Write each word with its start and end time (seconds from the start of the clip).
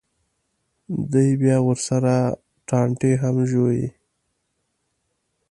دوی 1.11 1.29
بیا 1.41 1.57
ورسره 1.67 2.15
ټانټې 2.67 3.11
هم 3.21 3.35
ژووي. 3.49 3.87